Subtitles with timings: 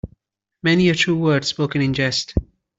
[0.63, 2.33] Many a true word spoken in jest.